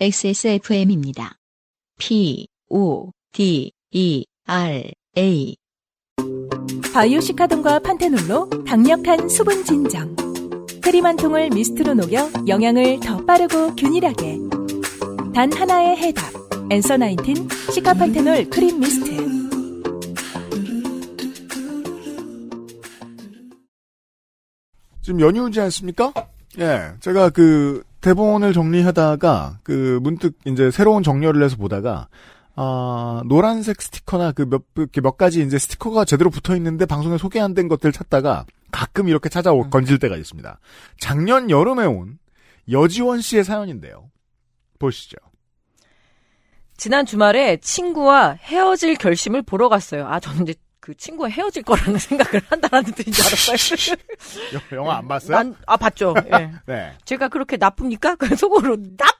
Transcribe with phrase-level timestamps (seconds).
[0.00, 1.38] XSFM입니다.
[1.98, 5.56] P, O, D, E, R, A.
[6.94, 10.14] 바이오시카돈과 판테놀로 강력한 수분 진정.
[10.80, 14.38] 크림 한 통을 미스트로 녹여 영양을 더 빠르고 균일하게.
[15.34, 16.32] 단 하나의 해답.
[16.70, 19.16] 엔서 나인틴 시카판테놀 크림 미스트.
[25.02, 26.12] 지금 연휴지 않습니까?
[26.60, 32.08] 예, 제가 그 대본을 정리하다가 그 문득 이제 새로운 정렬을 해서 보다가
[32.56, 37.92] 아 노란색 스티커나 그몇몇 가지 이제 스티커가 제대로 붙어 있는데 방송에 소개 안 된 것들
[37.92, 39.70] 찾다가 가끔 이렇게 찾아오 음.
[39.70, 40.58] 건질 때가 있습니다.
[40.98, 42.18] 작년 여름에 온
[42.70, 44.10] 여지원 씨의 사연인데요.
[44.78, 45.18] 보시죠.
[46.78, 50.06] 지난 주말에 친구와 헤어질 결심을 보러 갔어요.
[50.06, 50.54] 아, 저는 이제
[50.88, 53.96] 그 친구와 헤어질 거라는 생각을 한다라는 뜻인 줄 알았어요.
[54.72, 55.36] 여- 영화 안 봤어요?
[55.36, 56.14] 난, 아, 봤죠.
[56.32, 56.50] 예.
[56.64, 56.94] 네.
[57.04, 58.14] 제가 그렇게 나쁩니까?
[58.14, 59.18] 그 속으로 나빠!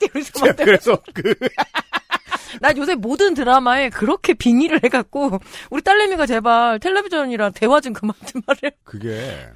[0.00, 5.38] 이러면서 막 그래서 그난 요새 모든 드라마에 그렇게 빙의를 해갖고
[5.70, 8.74] 우리 딸내미가 제발 텔레비전이랑 대화 좀 그만 좀 말해.
[8.82, 9.48] 그게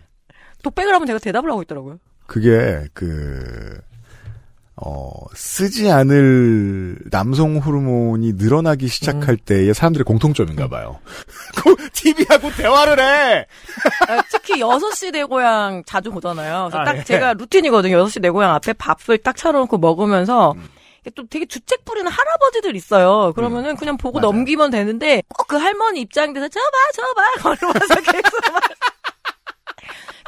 [0.63, 1.99] 독백을 하면 제가 대답을 하고 있더라고요.
[2.27, 3.81] 그게 그
[4.79, 11.01] 어, 쓰지 않을 남성 호르몬이 늘어나기 시작할 때의 사람들의 공통점인가 봐요.
[11.57, 13.47] 그 TV하고 대화를 해!
[14.09, 16.69] 아, 특히 6시 내 고향 자주 보잖아요.
[16.71, 17.05] 그래서 아, 딱 예.
[17.05, 17.97] 제가 루틴이거든요.
[18.05, 20.69] 6시 내 고향 앞에 밥을 딱 차려놓고 먹으면서 음.
[21.15, 23.33] 또 되게 주책 부리는 할아버지들 있어요.
[23.35, 24.23] 그러면은 그냥 보고 음.
[24.23, 24.33] 맞아요.
[24.33, 28.61] 넘기면 되는데 꼭 그 할머니 입장돼서 저봐 저봐 걸으면서 계속 막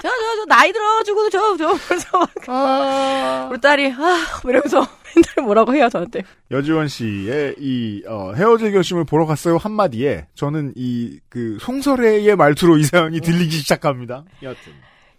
[0.03, 3.49] 저, 저, 저, 나이 들어가지고, 저, 저, 그래서 막, 아.
[3.53, 4.79] 우리 딸이, 아, 이러면서
[5.15, 6.23] 맨날 뭐라고 해요, 저한테.
[6.51, 12.85] 여지원 씨의 이 어, 헤어질 결심을 보러 갔어요 한마디에 저는 이 그 송서래의 말투로 이
[12.85, 14.25] 사연이 들리기 시작합니다.
[14.43, 14.73] 여튼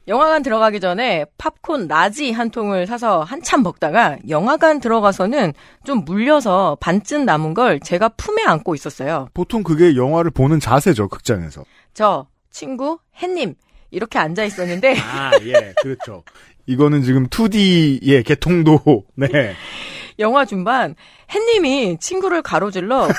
[0.08, 5.54] 영화관 들어가기 전에 팝콘 large 한 통을 사서 한참 먹다가 영화관 들어가서는
[5.86, 9.28] 좀 물려서 반쯤 남은 걸 제가 품에 안고 있었어요.
[9.36, 11.64] 보통 그게 영화를 보는 자세죠 극장에서.
[11.94, 13.54] 저, 친구, 햇님,
[13.92, 16.24] 이렇게 앉아 있었는데, 아 예 그렇죠.
[16.66, 19.56] 이거는 지금 2D의 개통도 네.
[20.20, 20.96] 영화 중반,
[21.34, 23.08] 햇님이 친구를 가로질러,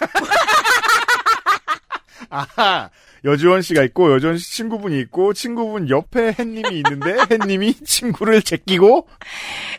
[2.30, 2.90] 아하
[3.24, 9.08] 여지원 씨가 있고 여지원 씨 친구분이 있고 친구분 옆에 햇님이 있는데 햇님이 친구를 제끼고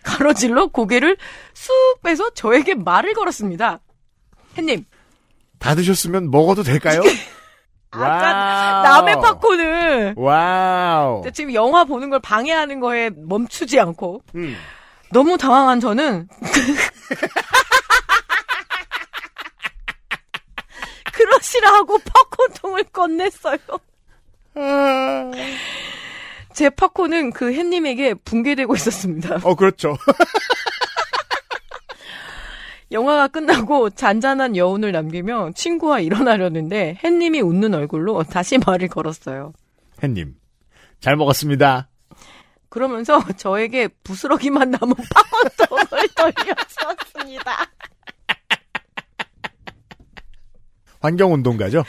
[0.04, 1.18] 가로질러 고개를
[1.54, 1.74] 쑥
[2.04, 3.80] 빼서 저에게 말을 걸었습니다.
[4.58, 4.86] 햇님,
[5.60, 7.02] 다 드셨으면 먹어도 될까요?
[7.92, 11.24] 아까 남의 팝콘을, wow.
[11.34, 14.56] 지금 영화 보는 걸 방해하는 거에 멈추지 않고, 음.
[15.12, 16.28] 너무 당황한 저는
[21.14, 23.58] 그러시라 하고 팝콘통을 꺼냈어요.
[24.56, 25.32] 아.
[26.54, 29.40] 제 팝콘은 그 햇님에게 붕괴되고 있었습니다.
[29.44, 29.98] 어 그렇죠.
[32.92, 39.54] 영화가 끝나고 잔잔한 여운을 남기며 친구와 일어나려는데 햇님이 웃는 얼굴로 다시 말을 걸었어요.
[40.04, 40.36] 햇님
[41.00, 41.90] 잘 먹었습니다.
[42.70, 44.94] 그러면서 저에게 부스러기만 남은
[45.58, 47.52] 팝콘통을 돌려주었습니다.
[51.02, 51.84] 환경운동가죠.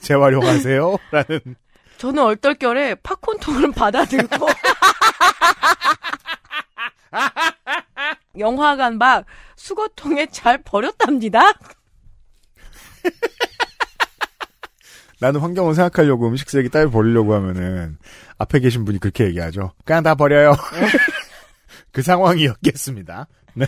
[0.00, 0.96] 재활용하세요.
[1.10, 1.56] 라는
[1.96, 4.46] 저는 얼떨결에 팝콘통을 받아들고
[8.38, 9.24] 영화관 밖
[9.56, 11.40] 수거통에 잘 버렸답니다.
[15.20, 17.96] 나는 환경을 생각하려고 음식 쓰레기 따위 버리려고 하면은
[18.38, 19.72] 앞에 계신 분이 그렇게 얘기하죠.
[19.84, 20.54] 그냥 다 버려요.
[21.92, 23.28] 그 상황이었겠습니다.
[23.54, 23.66] 네.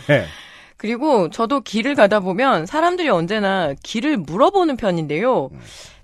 [0.75, 5.49] 그리고 저도 길을 가다 보면 사람들이 언제나 길을 물어보는 편인데요.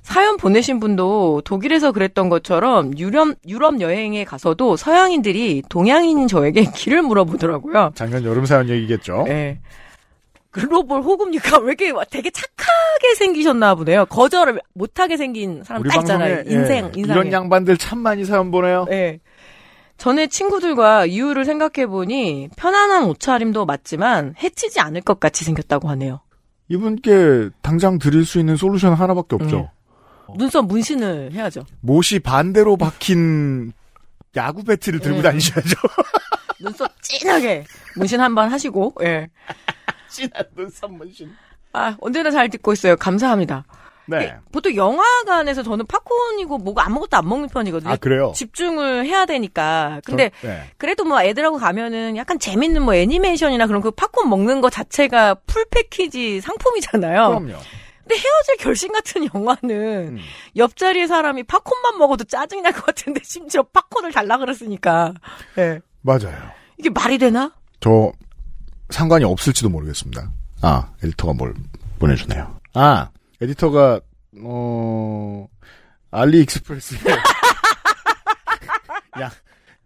[0.04, 7.94] 사연 보내신 분도 독일에서 그랬던 것처럼 유럽, 유럽 여행에 가서도 서양인들이 동양인인 저에게 길을 물어보더라고요.
[7.96, 9.26] 작년 여름 사연 얘기겠죠.
[9.30, 9.60] 예.
[10.52, 11.60] 글로벌 호구입니까?
[11.60, 14.06] 왜 이렇게 되게 착하게 생기셨나 보네요.
[14.06, 16.36] 거절을 못하게 생긴 사람 딱 있잖아요.
[16.36, 17.20] 방송에 인생, 예, 인상에.
[17.20, 18.86] 이런 양반들 참 많이 사연 보내요.
[18.92, 19.20] 예.
[19.98, 26.20] 전에 친구들과 이유를 생각해보니 편안한 옷차림도 맞지만 해치지 않을 것 같이 생겼다고 하네요.
[26.68, 29.56] 이분께 당장 드릴 수 있는 솔루션 하나밖에 없죠.
[29.58, 29.70] 네.
[30.38, 31.66] 눈썹 문신을 해야죠.
[31.82, 33.74] 못이 반대로 박힌
[34.36, 35.24] 야구 배트를 들고 네.
[35.24, 35.76] 다니셔야죠.
[36.60, 37.66] 눈썹 진하게
[37.96, 39.28] 문신 한 번 하시고, 예.
[40.10, 41.32] 진한 눈썹 문신.
[41.74, 42.96] 아, 언제나 잘 듣고 있어요.
[42.96, 43.66] 감사합니다.
[44.06, 44.36] 네.
[44.52, 47.90] 보통 영화관에서 저는 팝콘이고 뭐고 아무것도 안 먹는 편이거든요.
[47.94, 48.34] 아 그래요.
[48.36, 50.02] 집중을 해야 되니까.
[50.06, 50.64] 근데 저- 네.
[50.78, 55.66] 그래도 뭐 애들하고 가면은 약간 재밌는 뭐 애니메이션이나 그런 그 팝콘 먹는 거 자체가 풀
[55.72, 57.28] 패키지 상품이잖아요.
[57.30, 57.54] 그럼요.
[58.06, 60.20] 근데 헤어질 결심 같은 영화는 음.
[60.56, 65.14] 옆자리에 사람이 팝콘만 먹어도 짜증이 날 것 같은데 심지어 팝콘을 달라 그랬으니까.
[65.58, 65.80] 예.
[66.02, 66.36] 맞아요.
[66.78, 67.52] 이게 말이 되나?
[67.80, 68.12] 저
[68.90, 70.30] 상관이 없을지도 모르겠습니다.
[70.62, 71.54] 아, 에디터가 뭘
[72.00, 72.60] 보내주네요.
[72.74, 73.10] 아,
[73.42, 74.02] 에디터가
[74.44, 75.48] 어
[76.12, 77.00] 알리익스프레스에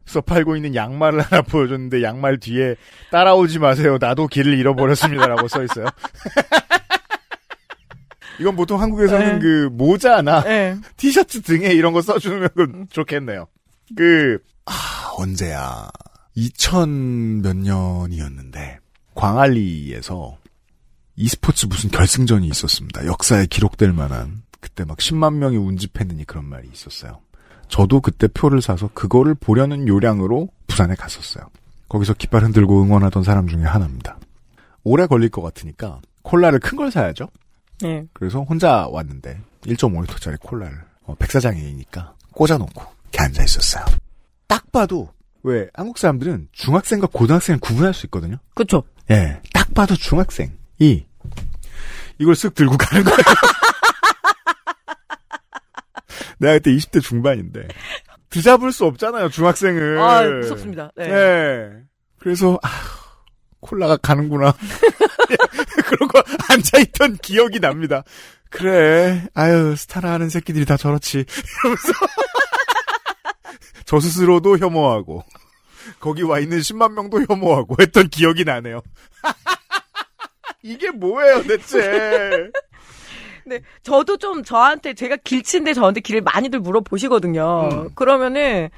[0.05, 2.75] 서 팔고 있는 양말을 하나 보여줬는데 양말 뒤에
[3.11, 3.97] 따라오지 마세요.
[3.99, 5.85] 나도 길을 잃어버렸습니다라고 써 있어요.
[8.39, 9.39] 이건 보통 한국에서는 네.
[9.39, 10.77] 그 모자나 네.
[10.97, 12.49] 티셔츠 등에 이런 거 써주면
[12.91, 13.47] 좋겠네요.
[13.95, 14.71] 그, 아,
[15.17, 15.89] 언제야.
[16.35, 18.79] 2000 몇 년이었는데,
[19.15, 20.37] 광안리에서
[21.15, 23.05] e스포츠 무슨 결승전이 있었습니다.
[23.07, 24.43] 역사에 기록될 만한.
[24.59, 27.19] 그때 막 10만 명이 운집했느니 그런 말이 있었어요.
[27.69, 31.45] 저도 그때 표를 사서 그거를 보려는 요량으로 부산에 갔었어요.
[31.89, 34.19] 거기서 깃발 흔들고 응원하던 사람 중에 하나입니다.
[34.83, 37.29] 오래 걸릴 것 같으니까 콜라를 큰 걸 사야죠.
[37.81, 38.05] 네.
[38.13, 43.85] 그래서 혼자 왔는데 1.5리터짜리 콜라를 어, 백사장이니까 꽂아놓고 이렇게 앉아 있었어요.
[44.47, 45.11] 딱 봐도
[45.43, 48.37] 왜 한국 사람들은 중학생과 고등학생을 구분할 수 있거든요.
[48.53, 48.83] 그쵸.
[49.09, 50.51] 예, 딱 봐도 중학생이
[52.19, 53.17] 이걸 쓱 들고 가는 거예요.
[56.39, 57.67] 내가 그때 20대 중반인데
[58.29, 59.97] 드잡을 수 없잖아요, 중학생을.
[59.99, 60.91] 아, 무섭습니다.
[60.95, 61.09] 네.
[61.09, 61.69] 예.
[62.19, 62.69] 그래서 아,
[63.59, 64.53] 콜라가 가는구나.
[65.87, 66.19] 그러고
[66.49, 68.03] 앉아있던 기억이 납니다.
[68.49, 71.25] 그래, 아유 스타라 하는 새끼들이 다 저렇지.
[71.61, 71.93] 이러면서
[73.85, 75.23] 저 스스로도 혐오하고
[75.99, 78.81] 거기 와 있는 10만 명도 혐오하고 했던 기억이 나네요.
[80.63, 82.49] 이게 뭐예요, 대체?
[83.45, 87.69] 네, 저도 좀 저한테 제가 길친데 저한테 길을 많이들 물어보시거든요.
[87.71, 87.89] 음.
[87.95, 88.69] 그러면은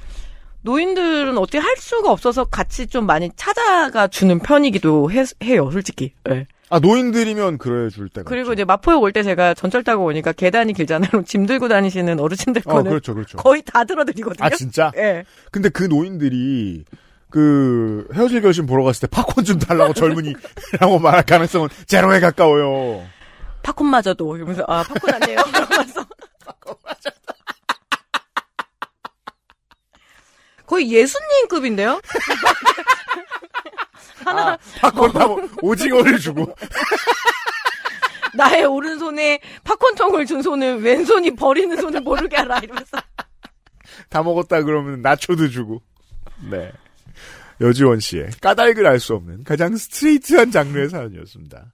[0.61, 6.13] 노인들은 어떻게 할 수가 없어서 같이 좀 많이 찾아가 주는 편이기도 해, 요 솔직히.
[6.25, 6.45] 네.
[6.71, 8.29] 아 노인들이면 그래 줄 때가.
[8.29, 8.53] 그리고 있죠.
[8.53, 11.23] 이제 마포역 올 때 제가 전철 타고 오니까 계단이 길잖아요.
[11.25, 13.37] 짐 들고 다니시는 어르신들 어, 거는 그렇죠, 그렇죠.
[13.37, 14.45] 거의 다 들어드리거든요.
[14.45, 14.91] 아 진짜?
[14.97, 15.23] 예.
[15.51, 16.85] 근데 그 노인들이
[17.31, 23.03] 그 헤어질 결심 보러 갔을 때 팝콘 좀 달라고 젊은이라고 말할 가능성은 제로에 가까워요.
[23.63, 25.37] 팝콘마저도 이러면서 아 팝콘 아니에요.
[25.51, 26.05] 그러면서
[30.65, 31.99] 거의 예수님급인데요.
[34.29, 36.53] 하나 팝콘 타고 오징어를 주고
[38.35, 42.97] 나의 오른손에 팝콘통을 준 손은 왼손이 버리는 손을 모르게 알아 이러면서
[44.09, 45.81] 다 먹었다 그러면 나초도 주고.
[46.49, 46.71] 네.
[47.61, 51.73] 여지원 씨의 까닭을 알 수 없는 가장 스트레이트한 장르의 사연이었습니다.